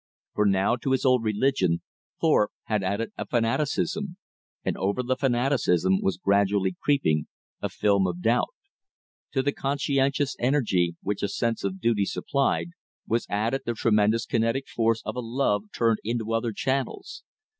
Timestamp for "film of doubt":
7.69-8.49